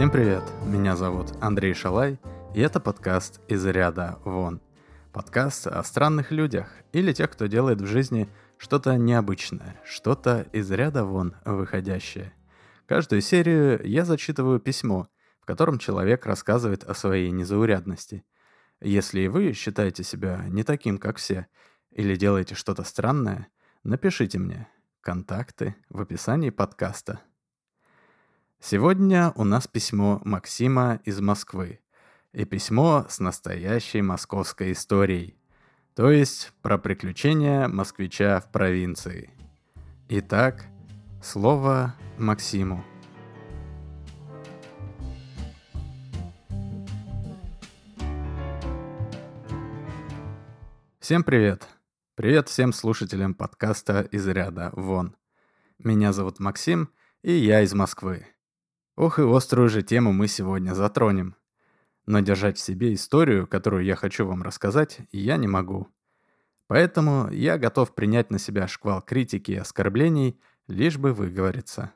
[0.00, 2.18] Всем привет, меня зовут Андрей Шалай,
[2.54, 4.62] и это подкаст «Из ряда вон».
[5.12, 8.26] Подкаст о странных людях или тех, кто делает в жизни
[8.56, 12.32] что-то необычное, что-то из ряда вон выходящее.
[12.86, 15.08] Каждую серию я зачитываю письмо,
[15.42, 18.24] в котором человек рассказывает о своей незаурядности.
[18.80, 21.46] Если вы считаете себя не таким, как все,
[21.90, 23.48] или делаете что-то странное,
[23.84, 24.66] напишите мне.
[25.02, 27.20] Контакты в описании подкаста.
[28.62, 31.80] Сегодня у нас письмо Максима из Москвы.
[32.32, 35.34] И письмо с настоящей московской историей.
[35.94, 39.30] То есть про приключения москвича в провинции.
[40.10, 40.66] Итак,
[41.22, 42.84] слово Максиму.
[51.00, 51.66] Всем привет!
[52.14, 55.16] Привет всем слушателям подкаста «Из ряда вон».
[55.78, 56.90] Меня зовут Максим,
[57.22, 58.26] и я из Москвы.
[59.00, 61.34] Ох и острую же тему мы сегодня затронем.
[62.04, 65.88] Но держать в себе историю, которую я хочу вам рассказать, я не могу.
[66.66, 71.94] Поэтому я готов принять на себя шквал критики и оскорблений, лишь бы выговориться.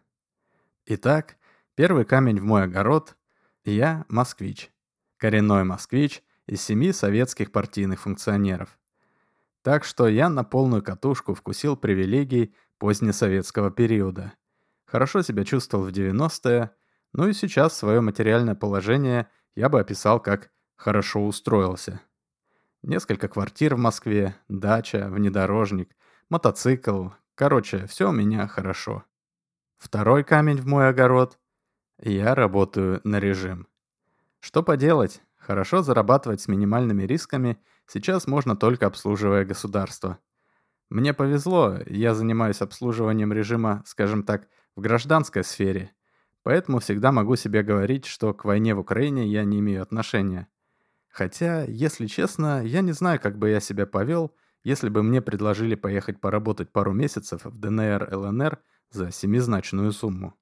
[0.87, 1.37] Итак,
[1.75, 3.17] первый камень в мой огород–
[3.67, 4.71] я москвич.
[5.19, 8.79] Коренной москвич из семи советских партийных функционеров.
[9.61, 14.33] Так что я на полную катушку вкусил привилегий позднесоветского периода.
[14.87, 16.71] Хорошо себя чувствовал в 90-е,
[17.15, 22.01] ну и сейчас свое материальное положение я бы описал как «хорошо устроился».
[22.83, 25.97] Несколько квартир в Москве, дача, внедорожник,
[26.29, 27.11] мотоцикл.
[27.37, 29.05] Короче, все у меня хорошо.
[29.79, 31.39] Второй камень в мой огород.
[32.01, 33.69] Я работаю на режим.
[34.41, 35.23] Что поделать?
[35.37, 40.19] Хорошо зарабатывать с минимальными рисками сейчас можно только обслуживая государство.
[40.91, 45.93] Мне повезло, я занимаюсь обслуживанием режима, скажем так, в гражданской сфере–
[46.45, 50.47] Поэтому всегда могу себе говорить, что к войне в Украине я не имею отношения.
[51.09, 55.75] Хотя, если честно, я не знаю, как бы я себя повел, если бы мне предложили
[55.75, 58.59] поехать поработать пару месяцев в ДНР, ЛНР
[58.91, 60.35] за семизначную сумму.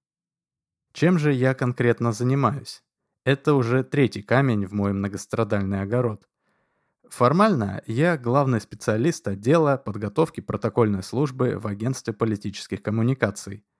[0.93, 2.83] Чем же я конкретно занимаюсь?
[3.25, 6.29] Это уже третий камень в мой многострадальный огород.
[7.09, 13.65] Формально я главный специалист отдела подготовки протокольной службы в агентстве политических коммуникаций–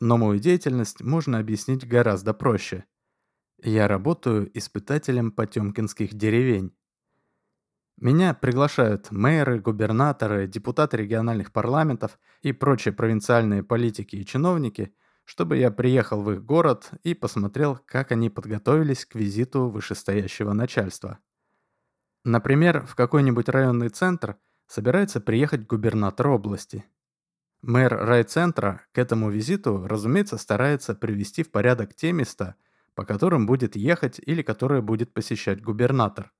[0.00, 2.84] но мою деятельность можно объяснить гораздо проще.
[3.62, 6.76] Я работаю испытателем потемкинских деревень.
[7.96, 14.94] Меня приглашают мэры, губернаторы, депутаты региональных парламентов и прочие провинциальные политики и чиновники,
[15.24, 21.18] чтобы я приехал в их город и посмотрел, как они подготовились к визиту вышестоящего начальства.
[22.24, 26.84] Например, в какой-нибудь районный центр собирается приехать губернатор области–
[27.66, 32.56] Мэр райцентра к этому визиту, разумеется, старается привести в порядок те места,
[32.94, 36.30] по которым будет ехать или которые будет посещать губернатор.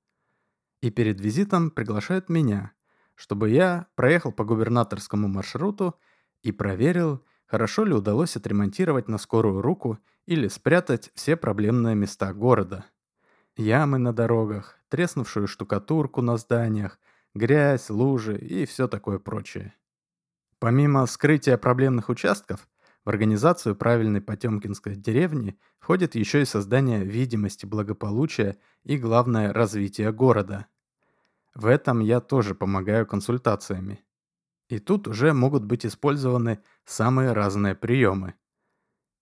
[0.83, 2.73] И перед визитом приглашает меня,
[3.15, 5.99] чтобы я проехал по губернаторскому маршруту
[6.43, 12.85] и проверил, хорошо ли удалось отремонтировать на скорую руку или спрятать все проблемные места города.
[13.57, 16.99] Ямы на дорогах, треснувшую штукатурку на зданиях,
[17.33, 19.73] грязь, лужи и все такое прочее.
[20.65, 22.67] Помимо скрытия проблемных участков,
[23.05, 30.65] в организацию правильной Потемкинской деревни входит еще и создание видимости благополучия и, главное, развития города.
[31.55, 34.03] В этом я тоже помогаю консультациями.
[34.71, 38.33] И тут уже могут быть использованы самые разные приемы.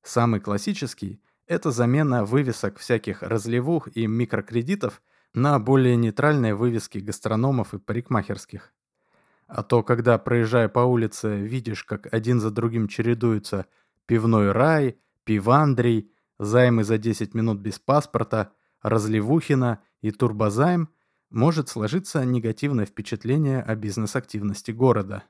[0.04, 5.02] Самый классический– это замена вывесок всяких разливух и микрокредитов
[5.34, 8.72] на более нейтральные вывески гастрономов и парикмахерских.
[9.54, 13.66] А то, когда, проезжая по улице, видишь, как один за другим чередуются
[14.06, 20.88] пивной рай, пивандрий, займы за 10 минут без паспорта, разливухина и турбозайм,
[21.28, 25.24] может сложиться негативное впечатление о бизнес-активности города.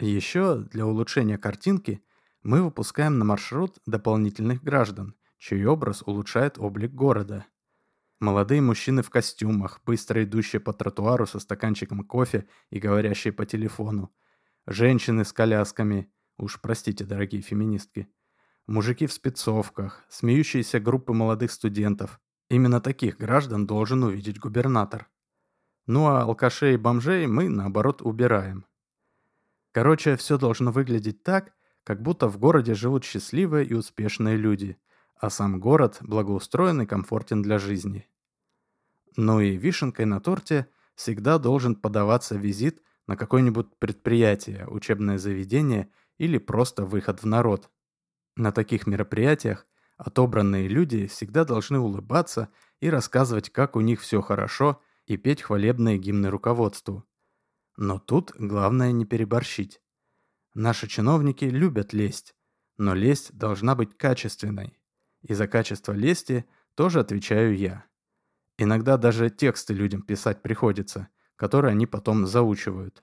[0.00, 2.02] Еще для улучшения картинки
[2.42, 7.44] мы выпускаем на маршрут дополнительных граждан, чей образ улучшает облик города–
[8.20, 14.14] Молодые мужчины в костюмах, быстро идущие по тротуару со стаканчиком кофе и говорящие по телефону.
[14.66, 16.10] Женщины с колясками.
[16.38, 18.08] Уж простите, дорогие феминистки.
[18.66, 22.20] Мужики в спецовках, смеющиеся группы молодых студентов.
[22.48, 25.08] Именно таких граждан должен увидеть губернатор.
[25.86, 28.64] Ну а алкашей и бомжей мы, наоборот, убираем.
[29.72, 31.52] Короче, все должно выглядеть так,
[31.82, 34.78] как будто в городе живут счастливые и успешные люди,
[35.24, 38.06] а сам город благоустроен и комфортен для жизни.
[39.16, 46.38] Ну и вишенкой на торте всегда должен подаваться визит на какое-нибудь предприятие, учебное заведение или
[46.38, 47.70] просто выход в народ.
[48.36, 49.66] На таких мероприятиях
[49.96, 52.48] Отобранные люди всегда должны улыбаться
[52.80, 57.04] и рассказывать, как у них все хорошо, и петь хвалебные гимны руководству.
[57.76, 59.80] Но тут главное не переборщить.
[60.54, 62.34] Наши чиновники любят лесть,
[62.76, 64.78] но лесть должна быть качественной.
[65.24, 66.44] И за качество лести
[66.74, 67.84] тоже отвечаю я.
[68.58, 73.02] Иногда даже тексты людям писать приходится, которые они потом заучивают.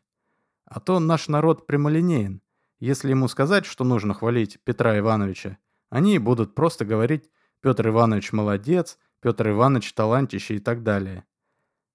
[0.65, 2.41] А то наш народ прямолинеен.
[2.79, 5.57] Если ему сказать, что нужно хвалить Петра Ивановича,
[5.89, 7.29] они будут просто говорить
[7.59, 11.25] «Петр Иванович молодец», «Петр Иванович талантище» и так далее.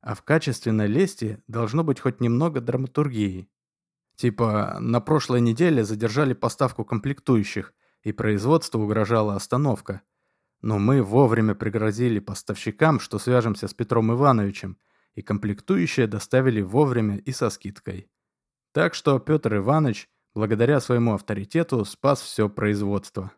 [0.00, 3.48] А в качественной лести должно быть хоть немного драматургии.
[4.16, 10.00] Типа, на прошлой неделе задержали поставку комплектующих, и производству угрожала остановка.
[10.62, 14.78] Но мы вовремя пригрозили поставщикам, что свяжемся с Петром Ивановичем,
[15.14, 18.10] и комплектующие доставили вовремя и со скидкой.
[18.72, 23.32] Так что Петр Иванович, благодаря своему авторитету, спас все производство.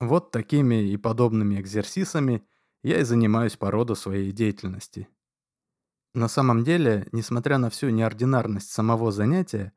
[0.00, 2.46] Вот такими и подобными экзерсисами
[2.82, 5.08] я и занимаюсь по роду своей деятельности.
[6.12, 9.72] На самом деле, несмотря на всю неординарность самого занятия,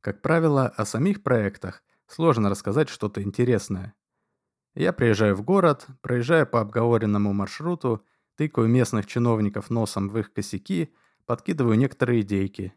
[0.00, 3.94] как правило, о самих проектах сложно рассказать что-то интересное.
[4.74, 8.04] Я приезжаю в город, проезжаю по обговоренному маршруту,
[8.36, 10.94] тыкаю местных чиновников носом в их косяки,
[11.26, 12.72] подкидываю некоторые идейки.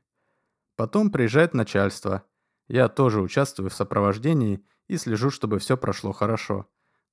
[0.75, 2.23] Потом приезжает начальство.
[2.67, 6.67] Я тоже участвую в сопровождении и слежу, чтобы все прошло хорошо.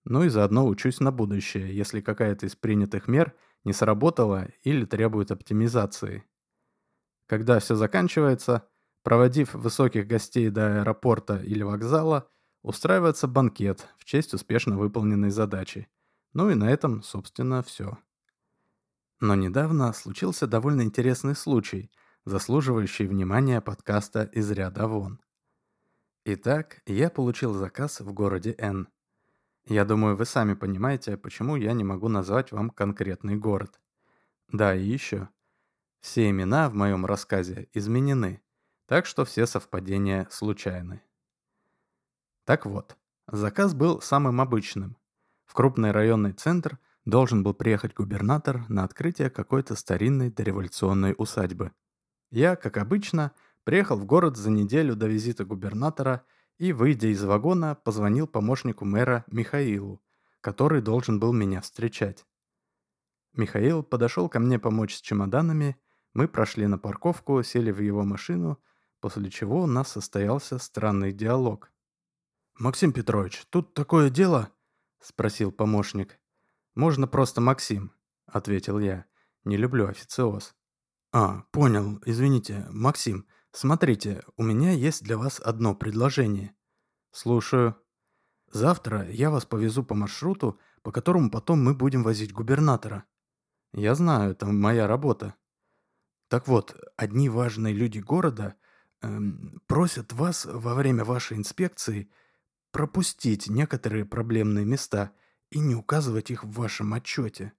[0.05, 5.31] Ну и заодно учусь на будущее, если какая-то из принятых мер не сработала или требует
[5.31, 6.25] оптимизации.
[7.26, 8.69] Когда все заканчивается,
[9.05, 12.29] проводив высоких гостей до аэропорта или вокзала,
[12.62, 15.88] устраивается банкет в честь успешно выполненной задачи.
[16.32, 17.98] Ну и на этом, собственно, все.
[19.20, 21.90] Но недавно случился довольно интересный случай,
[22.24, 25.20] заслуживающий внимания подкаста из ряда вон.
[26.24, 28.88] Итак, я получил заказ в городе Н.
[29.66, 33.80] Я думаю, вы сами понимаете, почему я не могу назвать вам конкретный город.
[34.48, 35.28] Да, и еще.
[36.00, 38.42] Все имена в моем рассказе изменены,
[38.86, 41.02] так что все совпадения случайны.
[42.44, 42.96] Так вот,
[43.28, 44.96] заказ был самым обычным.
[45.44, 51.72] В крупный районный центр должен был приехать губернатор на открытие какой-то старинной дореволюционной усадьбы.
[52.30, 53.32] Я, как обычно,
[53.64, 56.24] приехал в город за неделю до визита губернатора
[56.58, 60.02] и, выйдя из вагона, позвонил помощнику мэра Михаилу,
[60.40, 62.26] который должен был меня встречать.
[63.34, 65.76] Михаил подошел ко мне помочь с чемоданами,
[66.12, 68.58] мы прошли на парковку, сели в его машину,
[69.00, 71.71] после чего у нас состоялся странный диалог.
[72.58, 74.50] «Максим Петрович, тут такое дело?»–
[75.00, 76.19] спросил помощник.
[76.75, 77.93] «Можно просто Максим»,–
[78.26, 79.06] ответил я.
[79.44, 80.54] «Не люблю официоз».
[81.12, 86.56] «А, понял, извините, Максим, Смотрите, у меня есть для вас одно предложение.
[87.10, 87.76] Слушаю.
[88.50, 93.05] Завтра я вас повезу по маршруту, по которому потом мы будем возить губернатора.
[93.75, 95.34] Я знаю, это моя работа.
[96.28, 98.56] Так вот, одни важные люди города
[99.02, 102.10] эм, просят вас во время вашей инспекции
[102.72, 105.12] пропустить некоторые проблемные места
[105.50, 107.52] и не указывать их в вашем отчете.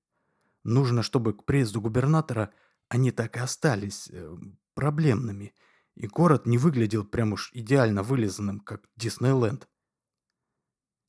[0.63, 2.51] Нужно, чтобы к приезду губернатора
[2.89, 4.36] они так и остались э,
[4.75, 5.53] проблемными–
[5.96, 9.67] и город не выглядел прям уж идеально вылизанным, как Диснейленд.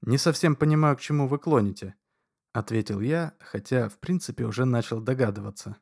[0.03, 1.95] «Не совсем понимаю, к чему вы клоните»,—
[2.53, 5.77] ответил я, хотя, в принципе, уже начал догадываться.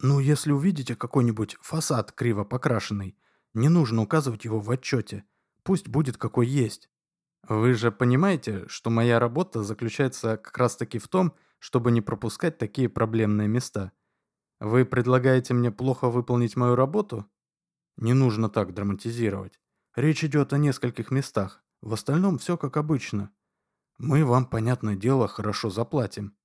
[0.00, 3.18] «Ну, если увидите какой-нибудь фасад криво покрашенный,
[3.52, 5.24] не нужно указывать его в отчете.
[5.62, 6.90] Пусть будет какой есть.
[7.48, 12.88] Вы же понимаете, что моя работа заключается как раз-таки в том, чтобы не пропускать такие
[12.88, 13.92] проблемные места.
[14.60, 17.26] Вы предлагаете мне плохо выполнить мою работу?
[17.96, 19.60] Не нужно так драматизировать.
[19.94, 21.62] Речь идет о нескольких местах.
[21.82, 23.30] В остальном все как обычно.
[23.98, 26.36] Мы вам, понятное дело, хорошо заплатим.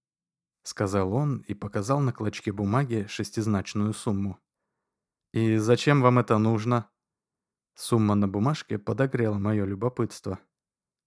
[0.63, 4.37] Сказал он и показал на клочке бумаги шестизначную сумму.
[5.31, 6.89] «И зачем вам это нужно?»
[7.75, 10.39] Сумма на бумажке подогрела мое любопытство.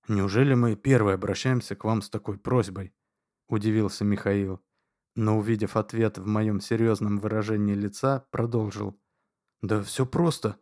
[0.08, 2.94] «Неужели мы первые обращаемся к вам с такой просьбой?»–
[3.48, 4.60] удивился Михаил.
[5.14, 8.98] Но, увидев ответ в моем серьезном выражении лица, продолжил.
[9.60, 10.58] Да все просто.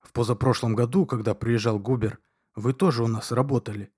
[0.00, 2.18] В позапрошлом году, когда приезжал Губер,
[2.54, 3.92] вы тоже у нас работали.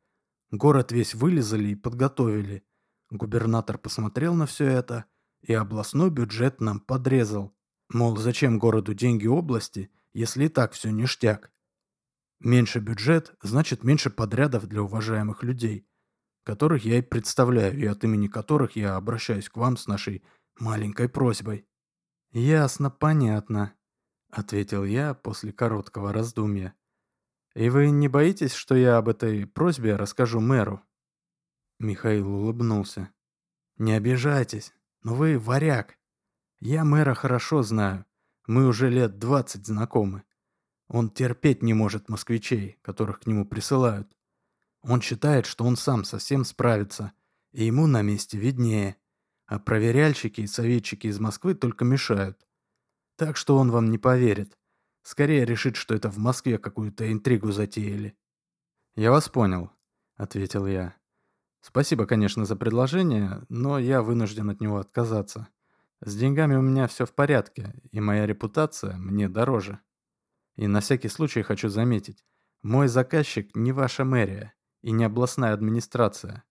[0.50, 2.64] Город весь вылезали и подготовили.
[3.10, 5.04] Губернатор посмотрел на все это,
[5.42, 7.54] и областной бюджет нам подрезал.
[7.90, 11.52] Мол, зачем городу деньги области, если и так все ништяк?
[12.40, 15.86] Меньше бюджет, значит меньше подрядов для уважаемых людей,
[16.42, 20.24] которых я и представляю, и от имени которых я обращаюсь к вам с нашей
[20.58, 21.66] маленькой просьбой.
[22.32, 23.74] Ясно, понятно.—
[24.32, 26.74] ответил я после короткого раздумья.
[27.56, 30.82] «И вы не боитесь, что я об этой просьбе расскажу мэру?»
[31.80, 33.10] Михаил улыбнулся.
[33.76, 35.98] «Не обижайтесь, но вы варяг.
[36.60, 38.04] Я мэра хорошо знаю.
[38.46, 40.22] Мы уже лет двадцать знакомы.
[40.90, 44.10] Он терпеть не может москвичей, которых к нему присылают.
[44.82, 47.12] Он считает, что он сам совсем справится,
[47.52, 48.96] и ему на месте виднее.
[49.46, 52.44] А проверяльщики и советчики из Москвы только мешают.
[53.16, 54.58] Так что он вам не поверит.
[55.02, 58.16] Скорее решит, что это в Москве какую-то интригу затеяли.
[58.96, 59.70] «Я вас понял»,—
[60.16, 60.96] ответил я.
[61.60, 65.46] «Спасибо, конечно, за предложение, но я вынужден от него отказаться.
[66.00, 69.78] С деньгами у меня все в порядке, и моя репутация мне дороже.
[70.56, 72.24] И на всякий случай хочу заметить,
[72.62, 76.44] мой заказчик не ваша мэрия и не областная администрация.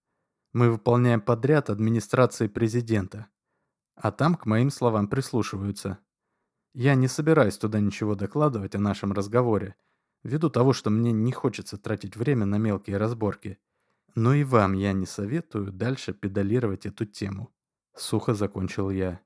[0.53, 3.27] Мы выполняем подряд администрации президента.
[3.96, 6.00] А там к моим словам прислушиваются.
[6.74, 9.75] Я не собираюсь туда ничего докладывать о нашем разговоре,
[10.24, 13.60] ввиду того, что мне не хочется тратить время на мелкие разборки.
[14.15, 17.53] Но и вам я не советую дальше педалировать эту тему.
[17.96, 19.22] Сухо закончил я.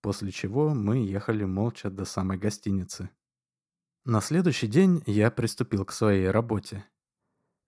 [0.00, 3.10] После чего мы ехали молча до самой гостиницы.
[4.08, 6.84] На следующий день я приступил к своей работе.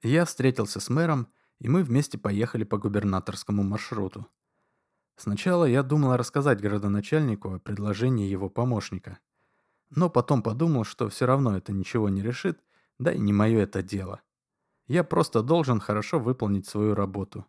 [0.03, 1.27] Я встретился с мэром,
[1.59, 4.25] и мы вместе поехали по губернаторскому маршруту.
[5.17, 9.19] Сначала я думал рассказать городоначальнику о предложении его помощника.
[9.91, 12.63] Но потом подумал, что все равно это ничего не решит,
[13.01, 14.21] да и не мое это дело.
[14.87, 17.47] Я просто должен хорошо выполнить свою работу.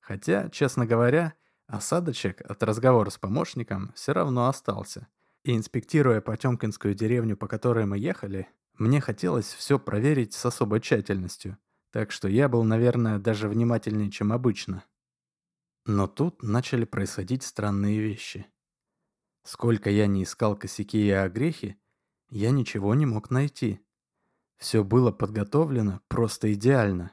[0.00, 1.34] Хотя, честно говоря,
[1.66, 5.06] осадочек от разговора с помощником все равно остался.
[5.46, 8.48] И инспектируя Потемкинскую деревню, по которой мы ехали,
[8.78, 11.56] мне хотелось все проверить с особой тщательностью.
[11.92, 14.82] Так что я был, наверное, даже внимательнее, чем обычно.
[15.84, 18.48] Но тут начали происходить странные вещи.
[19.44, 21.76] Сколько я не искал косяки и огрехи,
[22.28, 23.80] я ничего не мог найти.
[24.56, 27.12] Все было подготовлено просто идеально.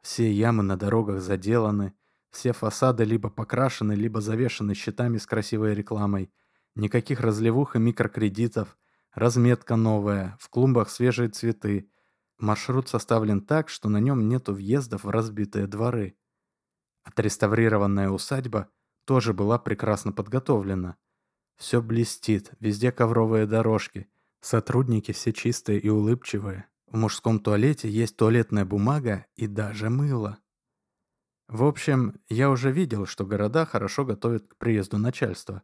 [0.00, 1.92] Все ямы на дорогах заделаны,
[2.30, 6.30] все фасады либо покрашены, либо завешаны щитами с красивой рекламой.
[6.74, 8.76] Никаких разливух и микрокредитов.
[9.12, 11.90] Разметка новая, в клумбах свежие цветы.
[12.38, 16.16] Маршрут составлен так, что на нем нету въездов в разбитые дворы.
[17.02, 18.68] Отреставрированная усадьба
[19.04, 20.96] тоже была прекрасно подготовлена.
[21.56, 24.08] Все блестит, везде ковровые дорожки.
[24.40, 26.66] Сотрудники все чистые и улыбчивые.
[26.86, 30.38] В мужском туалете есть туалетная бумага и даже мыло.
[31.48, 35.62] В общем, я уже видел, что города хорошо готовят к приезду начальства.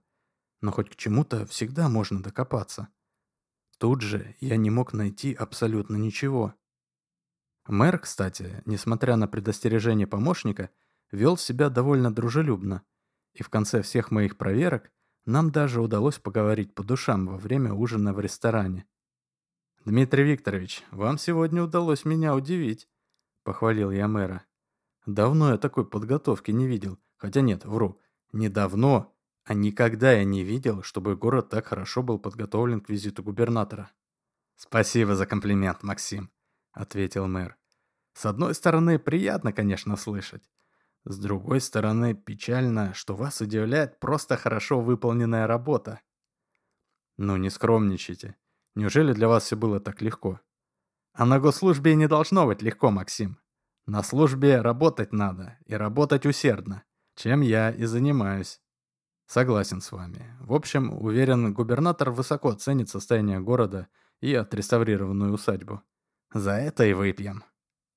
[0.64, 2.88] Но хоть к чему-то всегда можно докопаться.
[3.76, 6.54] Тут же я не мог найти абсолютно ничего.
[7.66, 10.71] Мэр, кстати, несмотря на предостережение помощника,
[11.12, 12.80] вел себя довольно дружелюбно,
[13.35, 14.90] и в конце всех моих проверок
[15.26, 18.87] нам даже удалось поговорить по душам во время ужина в ресторане.
[19.85, 22.88] «Дмитрий Викторович, вам сегодня удалось меня удивить»,—
[23.42, 24.47] похвалил я мэра.
[25.04, 26.99] «Давно я такой подготовки не видел.
[27.18, 28.00] Хотя нет, вру.
[28.33, 29.13] Не давно,
[29.44, 33.90] а никогда я не видел, чтобы город так хорошо был подготовлен к визиту губернатора».
[34.56, 36.30] «Спасибо за комплимент, Максим»,—
[36.72, 37.56] ответил мэр.
[38.14, 40.48] «С одной стороны, приятно, конечно, слышать.
[41.04, 46.00] С другой стороны, печально, что вас удивляет просто хорошо выполненная работа.
[47.18, 48.36] Ну, не скромничайте.
[48.74, 50.40] Неужели для вас все было так легко?
[51.12, 53.38] А на госслужбе не должно быть легко, Максим.
[53.86, 56.84] На службе работать надо, и работать усердно,
[57.14, 58.62] чем я и занимаюсь.
[59.26, 60.36] Согласен с вами.
[60.40, 63.88] В общем, уверен, губернатор высоко ценит состояние города
[64.20, 65.82] и отреставрированную усадьбу.
[66.32, 67.44] За это и выпьем,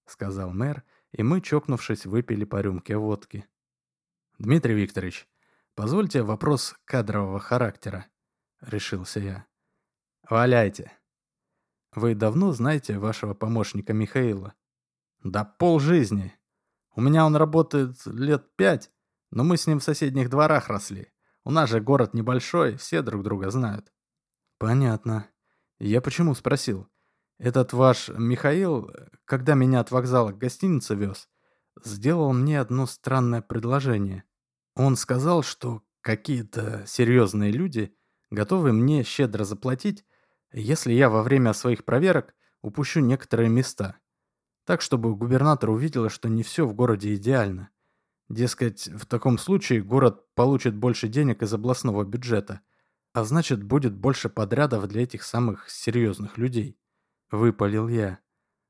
[0.06, 3.46] сказал мэр, и мы, чокнувшись, выпили по рюмке водки.
[4.38, 5.28] «Дмитрий Викторович,
[5.76, 8.06] позвольте вопрос кадрового характера»,—
[8.62, 9.46] решился я.
[10.30, 10.92] «Валяйте.
[11.94, 14.54] Вы давно знаете вашего помощника Михаила?»
[15.24, 16.38] «Да полжизни.
[16.96, 18.92] У меня он работает лет пять,
[19.32, 21.12] но мы с ним в соседних дворах росли.
[21.48, 23.94] У нас же город небольшой, все друг друга знают».
[24.58, 25.30] «Понятно.
[25.80, 26.90] Я почему спросил?
[27.40, 28.92] Этот ваш Михаил,
[29.24, 31.30] когда меня от вокзала к гостинице вез,
[31.82, 34.26] сделал мне одно странное предложение.
[34.76, 37.96] Он сказал, что какие-то серьезные люди
[38.30, 40.04] готовы мне щедро заплатить,
[40.52, 43.96] если я во время своих проверок упущу некоторые места.
[44.66, 47.70] Так, чтобы губернатор увидел, что не все в городе идеально.
[48.30, 52.62] Дескать, в таком случае город получит больше денег из областного бюджета,
[53.14, 56.78] а значит, будет больше подрядов для этих самых серьезных людей.
[57.32, 58.20] Выпалил я.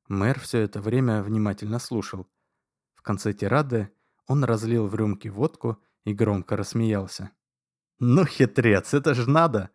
[0.07, 2.29] Мэр все это время внимательно слушал.
[2.95, 3.91] В конце тирады
[4.27, 7.31] он разлил в рюмки водку и громко рассмеялся.
[7.99, 9.71] «Ну, хитрец, это ж надо!»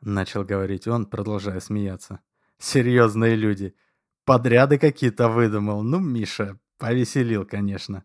[0.00, 2.20] Начал говорить он, продолжая смеяться.
[2.58, 3.74] «Серьезные люди.
[4.24, 5.82] Подряды какие-то выдумал.
[5.82, 8.04] Ну, Миша, повеселил, конечно».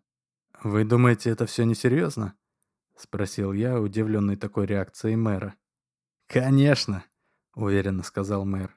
[0.64, 2.34] «Вы думаете, это все несерьезно?»—
[2.98, 5.56] спросил я, удивленный такой реакцией мэра.
[6.28, 7.06] «Конечно»,—
[7.56, 8.76] уверенно сказал мэр.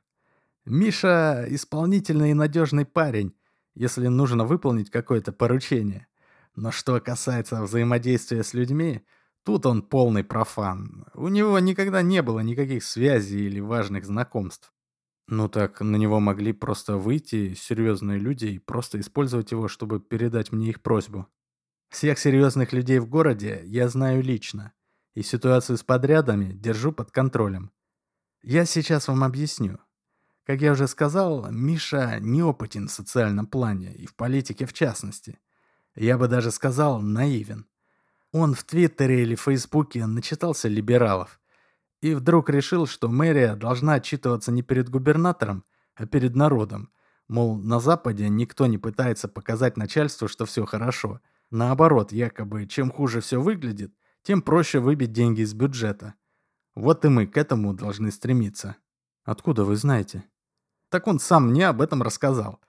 [0.66, 3.34] «Миша— исполнительный и надежный парень,
[3.74, 6.06] если нужно выполнить какое-то поручение.
[6.54, 9.02] Но что касается взаимодействия с людьми,
[9.42, 11.06] тут он полный профан.
[11.14, 14.74] У него никогда не было никаких связей или важных знакомств.
[15.28, 20.52] Ну так, на него могли просто выйти серьезные люди и просто использовать его, чтобы передать
[20.52, 21.26] мне их просьбу.
[21.90, 24.72] Всех серьезных людей в городе я знаю лично,
[25.14, 27.72] и ситуацию с подрядами держу под контролем.
[28.42, 29.78] Я сейчас вам объясню.
[30.46, 35.38] Как я уже сказал, Миша неопытен в социальном плане и в политике в частности.
[35.96, 37.66] Я бы даже сказал, наивен.
[38.32, 41.40] Он в Твиттере или Фейсбуке начитался либералов
[42.00, 46.90] и вдруг решил, что мэрия должна отчитываться не перед губернатором, а перед народом.
[47.28, 51.20] Мол, на Западе никто не пытается показать начальству, что все хорошо.
[51.50, 53.92] Наоборот, якобы, чем хуже все выглядит,
[54.22, 56.14] тем проще выбить деньги из бюджета.
[56.74, 58.76] Вот и мы к этому должны стремиться.
[59.24, 60.24] Откуда вы знаете?
[60.90, 62.60] Так он сам мне об этом рассказал.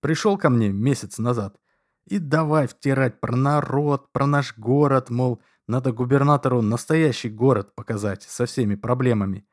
[0.00, 1.58] Пришел ко мне месяц назад.
[2.06, 8.46] И давай втирать про народ, про наш город, мол, надо губернатору настоящий город показать со
[8.46, 9.46] всеми проблемами.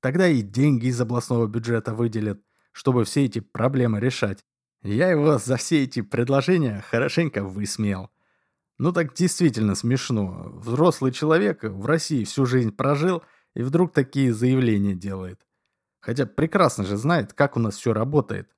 [0.00, 4.44] Тогда и деньги из областного бюджета выделят, чтобы все эти проблемы решать.
[4.82, 8.10] Я его за все эти предложения хорошенько высмеял.
[8.78, 10.50] Ну так действительно смешно.
[10.54, 13.22] Взрослый человек в России всю жизнь прожил
[13.54, 15.46] и вдруг такие заявления делает.
[16.00, 18.50] Хотя прекрасно же знает, как у нас все работает.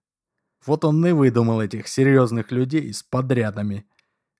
[0.64, 3.86] Вот он и выдумал этих серьезных людей с подрядами.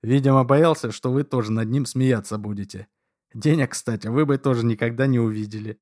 [0.02, 2.88] Видимо, боялся, что вы тоже над ним смеяться будете.
[3.34, 5.78] Денег, кстати, вы бы тоже никогда не увидели.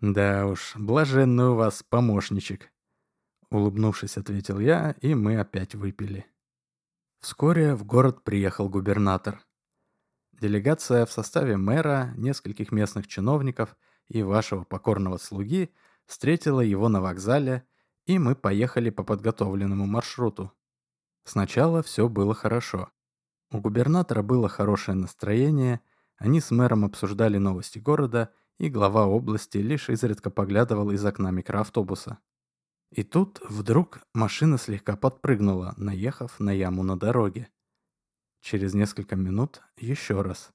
[0.00, 2.70] Да уж, блаженный у вас помощничек.
[3.50, 6.26] Улыбнувшись, ответил я, и мы опять выпили.
[7.22, 9.46] Вскоре в город приехал губернатор.
[10.32, 13.76] Делегация в составе мэра, нескольких местных чиновников
[14.08, 15.72] и вашего покорного слуги
[16.04, 17.64] встретила его на вокзале
[18.06, 20.52] и мы поехали по подготовленному маршруту.
[21.24, 22.90] Сначала все было хорошо.
[23.52, 25.80] У губернатора было хорошее настроение,
[26.16, 32.18] они с мэром обсуждали новости города, и глава области лишь изредка поглядывал из окна микроавтобуса.
[32.92, 37.50] И тут вдруг машина слегка подпрыгнула, наехав на яму на дороге.
[38.40, 40.52] Через несколько минут еще раз.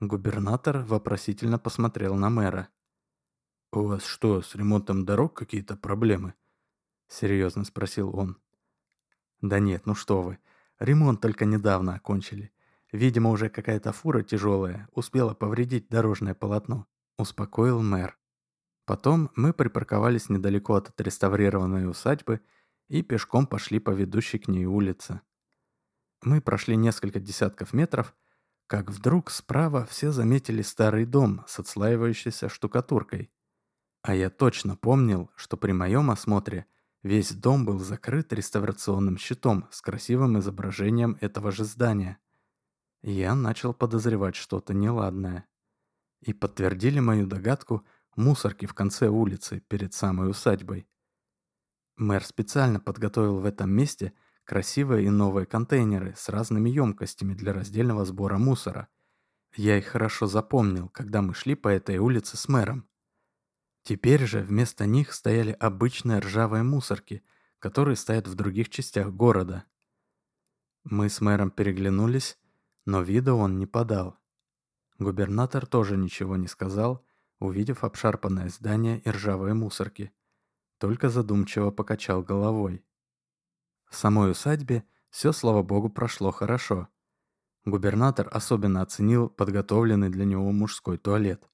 [0.00, 2.68] Губернатор вопросительно посмотрел на мэра.
[3.72, 6.34] «У вас что, с ремонтом дорог какие-то проблемы?»
[7.08, 8.38] Серьезно спросил он.
[9.42, 10.38] Да нет, ну что вы.
[10.78, 12.52] Ремонт только недавно окончили.
[12.92, 16.86] Видимо, уже какая-то фура тяжелая успела повредить дорожное полотно.
[17.18, 18.16] Успокоил мэр.
[18.84, 22.40] Потом мы припарковались недалеко от отреставрированной усадьбы
[22.88, 25.20] и пешком пошли по ведущей к ней улице.
[26.22, 28.14] Мы прошли несколько десятков метров,
[28.66, 33.30] как вдруг справа все заметили старый дом с отслаивающейся штукатуркой.
[34.02, 36.66] А я точно помнил, что при моем осмотре
[37.02, 42.18] Весь дом был закрыт реставрационным щитом с красивым изображением этого же здания.
[43.02, 45.46] Я начал подозревать что-то неладное.
[46.20, 47.84] И подтвердили мою догадку
[48.16, 50.86] мусорки в конце улицы перед самой усадьбой.
[51.96, 54.12] Мэр специально подготовил в этом месте
[54.44, 58.88] красивые и новые контейнеры с разными емкостями для раздельного сбора мусора.
[59.54, 62.88] Я их хорошо запомнил, когда мы шли по этой улице с мэром.
[63.82, 67.22] Теперь же вместо них стояли обычные ржавые мусорки,
[67.58, 69.64] которые стоят в других частях города.
[70.84, 72.38] Мы с мэром переглянулись,
[72.84, 74.18] но вида он не подал.
[74.98, 77.04] Губернатор тоже ничего не сказал,
[77.42, 80.12] увидев обшарпанное здание и ржавые мусорки.
[80.78, 82.84] Только задумчиво покачал головой.
[83.88, 86.88] В самой усадьбе все, слава богу, прошло хорошо.
[87.64, 91.48] Губернатор особенно оценил подготовленный для него мужской туалет.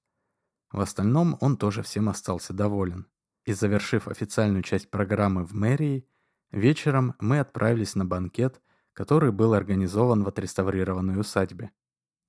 [0.70, 3.07] В остальном он тоже всем остался доволен.
[3.44, 6.07] И завершив официальную часть программы в мэрии,
[6.51, 8.61] вечером мы отправились на банкет,
[8.92, 11.70] который был организован в отреставрированной усадьбе.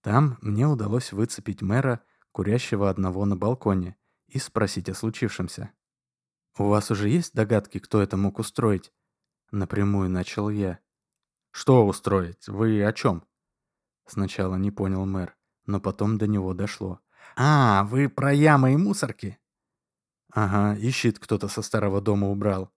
[0.01, 3.95] Там мне удалось выцепить мэра, курящего одного на балконе,
[4.27, 5.71] и спросить о случившемся.
[6.57, 8.93] «У вас уже есть догадки, кто это мог устроить?»
[9.51, 10.79] Напрямую начал я.
[11.51, 12.47] «Что устроить?
[12.47, 13.23] Вы о чем?»
[14.05, 16.99] Сначала не понял мэр, но потом до него дошло.
[17.35, 19.39] «А, вы про ямы и мусорки?»
[20.31, 22.71] «Ага, и щит кто-то со старого дома убрал».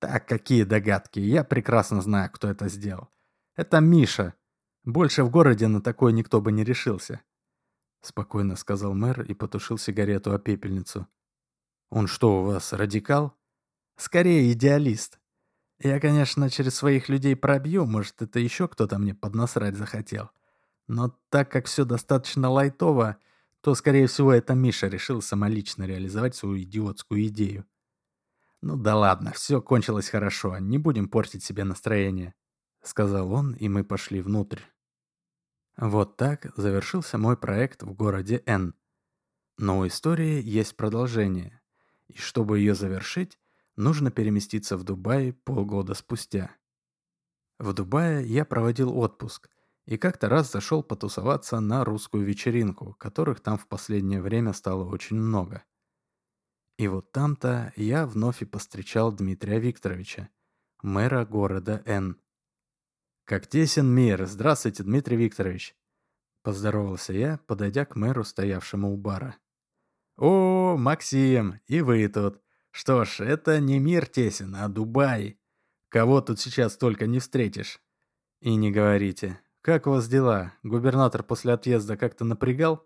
[0.00, 1.20] «Так, какие догадки?
[1.20, 3.08] Я прекрасно знаю, кто это сделал.
[3.54, 4.34] Это Миша.
[4.84, 7.20] Больше в городе на такое никто бы не решился».
[8.00, 11.06] Спокойно сказал мэр и потушил сигарету о пепельницу.
[11.90, 13.34] «Он что, у вас радикал?»
[13.96, 15.20] «Скорее идеалист.
[15.78, 20.30] Я, конечно, через своих людей пробью, может, это еще кто-то мне поднасрать захотел.
[20.88, 23.18] Но так как все достаточно лайтово,
[23.60, 27.66] то, скорее всего, это Миша решил самолично реализовать свою идиотскую идею.
[28.62, 32.34] «Ну да ладно, все кончилось хорошо, не будем портить себе настроение»,—
[32.82, 34.60] сказал он, и мы пошли внутрь.
[35.80, 38.74] Вот так завершился мой проект в городе Н.
[39.56, 41.62] Но у истории есть продолжение,
[42.08, 43.38] и чтобы ее завершить,
[43.76, 46.54] нужно переместиться в Дубай полгода спустя.
[47.58, 49.48] В Дубае я проводил отпуск
[49.86, 55.16] и как-то раз зашел потусоваться на русскую вечеринку, которых там в последнее время стало очень
[55.16, 55.64] много.
[56.76, 60.28] И вот там-то я вновь и постречал Дмитрия Викторовича,
[60.82, 62.20] мэра города Н.
[63.30, 64.26] «Как тесен мир!
[64.26, 65.76] Здравствуйте, Дмитрий Викторович!»
[66.42, 69.36] Поздоровался я, подойдя к мэру, стоявшему у бара.
[70.16, 72.42] «О, Максим, и вы тут!
[72.72, 75.38] Что ж, это не мир тесен, а Дубай.
[75.90, 77.80] Кого тут сейчас только не встретишь.
[78.40, 79.40] И не говорите.
[79.60, 80.52] Как у вас дела?
[80.64, 82.84] Губернатор после отъезда как-то напрягал?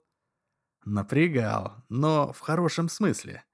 [0.85, 3.47] Напрягал, но в хорошем смысле.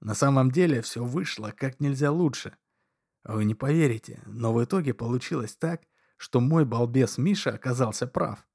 [0.00, 2.56] На самом деле все вышло как нельзя лучше.
[3.22, 5.82] Вы не поверите, но в итоге получилось так,
[6.22, 8.46] что мой балбес Миша оказался прав.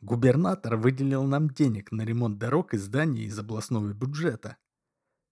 [0.00, 4.58] Губернатор выделил нам денег на ремонт дорог и зданий из областного бюджета.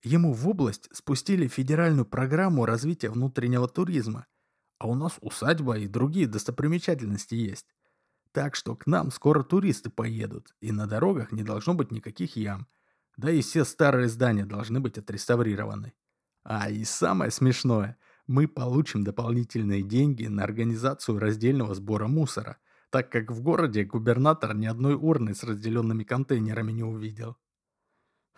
[0.02, 4.26] Ему в область спустили федеральную программу развития внутреннего туризма,
[4.78, 7.72] а у нас усадьба и другие достопримечательности есть.
[8.32, 12.66] Так что к нам скоро туристы поедут, и на дорогах не должно быть никаких ям.
[13.16, 15.92] Да и все старые здания должны быть отреставрированы.
[16.42, 22.58] А и самое смешное, мы получим дополнительные деньги на организацию раздельного сбора мусора,
[22.90, 27.36] так как в городе губернатор ни одной урны с разделенными контейнерами не увидел.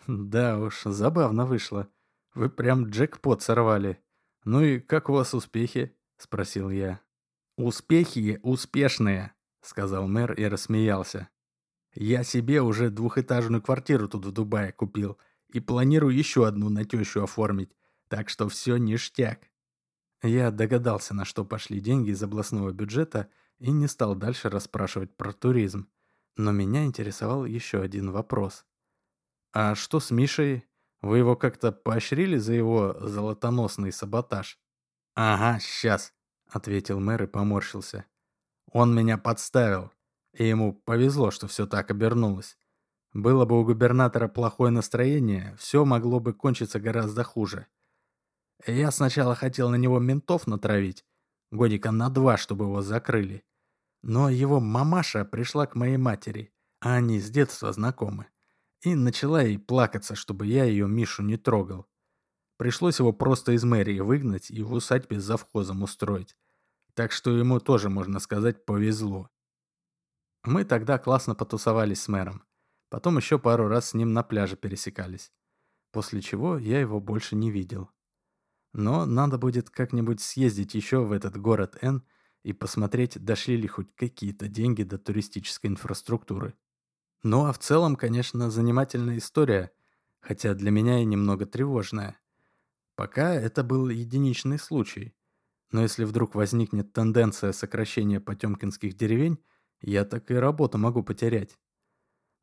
[0.07, 1.89] Да уж, забавно вышло.
[2.33, 3.99] Вы прям джекпот сорвали.
[4.45, 5.95] Ну и как у вас успехи?
[6.17, 7.01] Спросил я.
[7.57, 11.29] Успехи успешные, сказал мэр и рассмеялся.
[11.93, 15.17] Я себе уже двухэтажную квартиру тут в Дубае купил
[15.51, 17.75] и планирую еще одну на тещу оформить,
[18.07, 19.49] так что все ништяк.
[20.21, 25.31] Я догадался, на что пошли деньги из областного бюджета и не стал дальше расспрашивать про
[25.31, 25.89] туризм.
[26.35, 28.65] Но меня интересовал еще один вопрос.
[29.53, 30.65] А что с Мишей?
[31.01, 34.59] Вы его как-то поощрили за его золотоносный саботаж?
[35.15, 36.13] Ага, сейчас,
[36.47, 38.05] ответил мэр и поморщился.
[38.71, 39.91] Он меня подставил,
[40.33, 42.57] и ему повезло, что все так обернулось.
[43.13, 47.67] Было бы у губернатора плохое настроение, все могло бы кончиться гораздо хуже.
[48.65, 51.05] Я сначала хотел на него ментов натравить,
[51.51, 53.43] годика на два, чтобы его закрыли.
[54.01, 58.27] Но его мамаша пришла к моей матери, а они с детства знакомы
[58.81, 61.87] и начала ей плакаться, чтобы я ее Мишу не трогал.
[62.57, 66.35] Пришлось его просто из мэрии выгнать и в усадьбе завхозом устроить.
[66.93, 69.29] Так что ему тоже, можно сказать, повезло.
[70.43, 72.43] Мы тогда классно потусовались с мэром.
[72.89, 75.31] Потом еще пару раз с ним на пляже пересекались.
[75.91, 77.89] После чего я его больше не видел.
[78.77, 82.03] Но надо будет как-нибудь съездить еще в этот город Н
[82.43, 86.53] и посмотреть, дошли ли хоть какие-то деньги до туристической инфраструктуры.
[87.23, 89.71] Ну а в целом, конечно, занимательная история,
[90.21, 92.19] хотя для меня и немного тревожная.
[92.95, 95.15] Пока это был единичный случай.
[95.71, 99.43] Но если вдруг возникнет тенденция сокращения потемкинских деревень,
[99.81, 101.57] я так и работу могу потерять.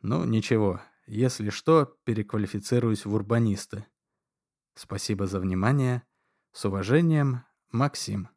[0.02, 3.86] Ну, ничего, если что, переквалифицируюсь в урбанисты.
[4.74, 6.02] Спасибо за внимание.
[6.56, 8.28] С уважением, Максим.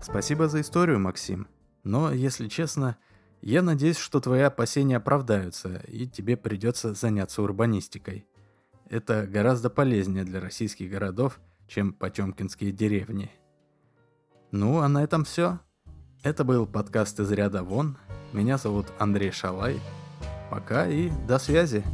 [0.00, 1.48] Спасибо за историю, Максим.
[1.84, 2.96] Но, если честно,
[3.42, 8.26] я надеюсь, что твои опасения оправдаются, и тебе придется заняться урбанистикой.
[8.88, 13.30] Это гораздо полезнее для российских городов, чем потемкинские деревни.
[14.52, 15.60] Ну, а на этом все.
[16.24, 17.96] Это был подкаст из ряда вон.
[18.32, 19.80] Меня зовут Андрей Шалай.
[20.50, 21.84] Пока и до связи.